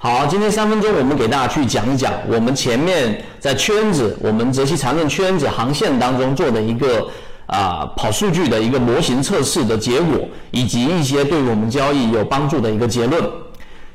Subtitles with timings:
[0.00, 7.04] 好，今天三分钟我们给大家去讲一讲我们前面在圈子，我们泽西常认圈子航线当中做的一个
[7.46, 10.20] 啊跑数据的一个模型测试的结果，
[10.52, 13.20] 以及一些对我们交易有帮助的一个结论。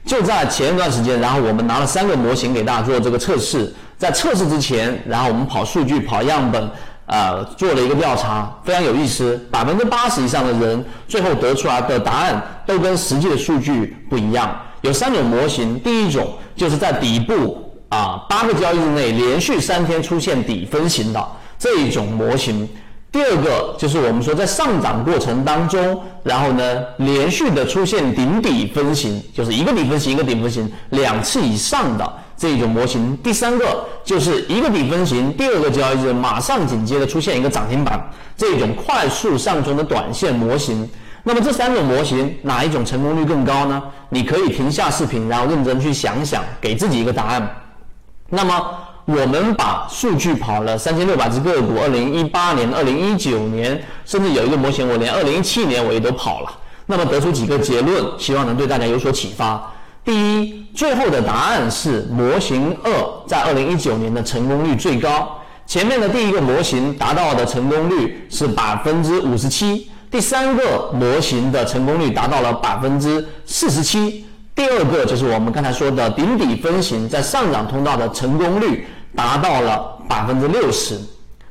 [0.04, 6.70] 就在前一段时间，然后我们拿了三个模型给大家做这个测试，在测试之前，然后我们跑数据、跑样本，
[7.06, 14.54] 呃，做了一个调查，非常有意思，百分之八十以上的人最后得出来的答案都跟实际的数据不一样。
[14.84, 21.26] 有三种模型，第一种就是在底部啊八个交易日内连续三天出现底分型的
[21.58, 22.68] 这一种模型。
[23.10, 33.16] 第二个就是我们说在上涨过程当中，然后呢连续的出现顶底分型，就是一个底分型一个顶分型两次以上的这种模型。
[33.24, 40.90] 第三个就是一个底分型，第二个交易日马上紧接着出现一个涨停板，这种快速上冲的短线模型。
[41.26, 43.82] 那么这三种模型哪一种成功率更高呢？
[44.10, 47.50] 你可以停下视频，然后认真去想想，给自己一个答案。
[48.30, 56.52] 那么我们把数据跑了三千六百只个股，二零一八年、二零一九年，甚至有一个模型，我连二零一七年我也都跑了。
[56.86, 59.72] 那么得出几个结论，希望能对大家有所启发。
[60.04, 62.92] 第一，最后的答案是模型二
[63.26, 65.38] 在二零一九年的成功率最高。
[65.66, 69.90] 前面的第一个模型达到的成功率是百分之五十七。
[70.14, 81.00] 第三个模型的成功率达到了百分之四十七，第二个就是我们刚才说的顶底分型在上涨通道的成功率达到了百分之六十，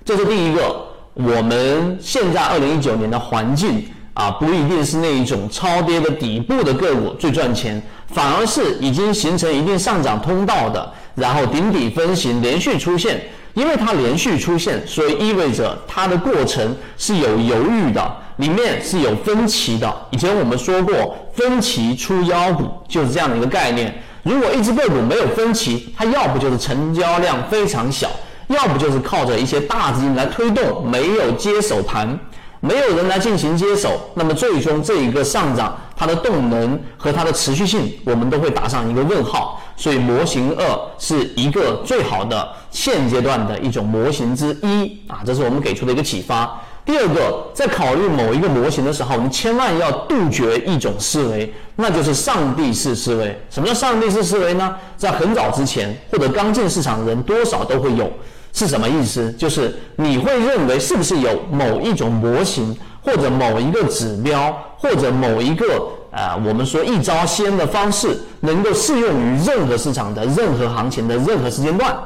[0.04, 0.76] 这是第一个。
[1.14, 7.82] 我们现在二零一九年的环境啊，不一定是那一种超跌的底部的个股最赚钱，
[8.14, 13.20] 反而是已经形成一定上涨通道的，然后顶底分型连续出现，
[13.54, 18.18] 因为它连续出现，所以意味着它的过程是有犹豫的。
[18.36, 19.94] 里面是有分歧的。
[20.10, 23.94] 以前我们说过，分歧出妖股就是这样的一个概念。
[24.22, 28.08] 如果一只个股没有分歧，它要不就是成交量非常小，
[28.48, 32.18] 要不就是靠着一些大资金来推动，没有接手盘，
[32.60, 39.60] 没有人来进行接手，那么最终这一个上涨，它的动能和它的持续性，我们都会打上一个问号。
[39.76, 40.64] 所以模型二
[40.98, 46.60] 是一个最好的现阶段的一种模型之一啊，这是我们给出的一个启发。
[46.84, 53.40] 第二个，在考虑某一个模型的时候，你千万要杜绝一种思维，那就是上帝式思维。
[53.50, 54.74] 什么叫上帝式思维呢？
[54.96, 58.10] 在很早之前或者刚进市场的人多少都会有，
[58.52, 59.30] 是什么意思？
[59.34, 71.96] 就是你会认为是不是有某一种模型，或者某一个指标，或者某一个呃，我们说一招鲜的方式，能够适用于任何市场的任何行情的任何时间段？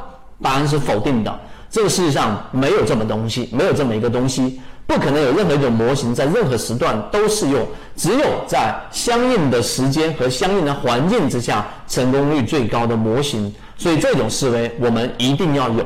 [0.43, 1.41] 答案是否定的。
[1.71, 7.67] 这个世界上没有这么东西，没有这么一个东西，不可能有任何一种模型在任何时段都适用，
[7.97, 13.53] 只有在相应的时间和相应的环境之下，成功率最高的模型。
[13.77, 15.85] 所以这种思维我们一定要有。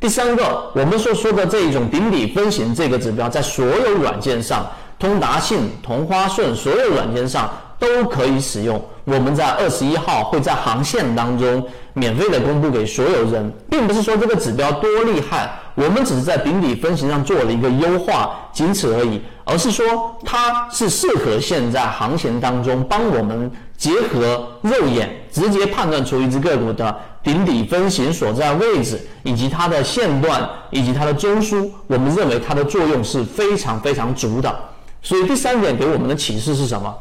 [0.00, 4.66] 第三个，我们所说的这一种顶底分型这个指标，在所有软件上，
[4.98, 7.50] 通达信、同花顺所有软件上。
[7.78, 8.82] 都可以使用。
[9.04, 19.22] 我们在二十一号会在航线当中免费的公布给所有人，并不是说这个指标多厉害，我们只是在顶底分型上做了一个优化，仅此而已。
[19.44, 26.92] 而是说它是适合现在航线当中帮我们结合肉眼直接判断出一只个股的
[27.22, 34.52] 顶底分型所在位置，以及它的线段以及它的中枢，我们认为它的作用是非常非常足的。
[35.00, 36.92] 所以第三点给我们的启示是什么？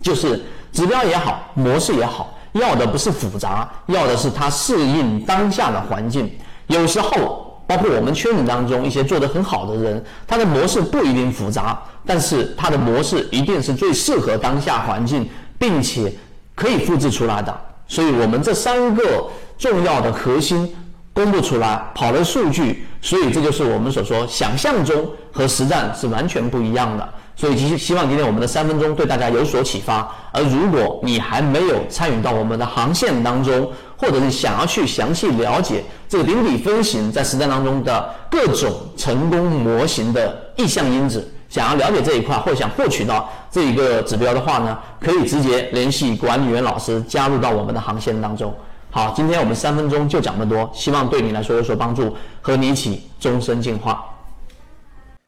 [0.00, 0.42] 就是
[0.72, 6.30] 指标也好，模式也好，要的不是复杂，要的是它适应当下的环境。
[6.68, 16.12] 有时候，包括我们圈子当中一些做得很好的人，他的模式不一定复杂，但是他的模式一定是最适合当下环境，并且
[16.54, 17.52] 可以复制出来的。
[17.88, 19.28] 所以我们这三个
[19.58, 20.72] 重要的核心
[21.12, 27.08] 公布出来，跑了数据，所以这就是我们所说想象中和实战是完全不一样的。
[27.38, 30.10] 所以，希希望今天我们的三分钟对大家有所启发。
[30.32, 48.50] 而如果你还没有参与到我们的航线当中，或者是想要去详细了解这个顶底分型在实战当中的各种成功模型的意向因子，想要了解这一块，或想获取到这一个指标的话呢，可以直接联系管理员老师，加入到我们的航线当中。
[48.90, 54.02] 好，今天我们三分钟就讲这么多，希望对你来说有所帮助，和你一起终身进化。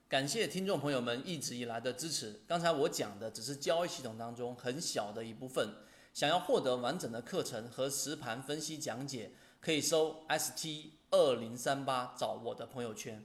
[0.09, 2.41] 感谢听众朋友们一直以来的支持。
[2.47, 5.69] 刚才我讲的只是交易系统当中很小的一部分，
[6.15, 13.23] 想要获得完整的课程和实盘分析讲解，可以搜 ST 二零三八找我的朋友圈。